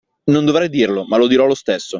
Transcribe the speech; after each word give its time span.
Non 0.31 0.45
dovrei 0.45 0.67
dirlo, 0.67 1.05
ma 1.05 1.17
lo 1.17 1.27
dirò 1.27 1.45
lo 1.45 1.53
stesso. 1.53 1.89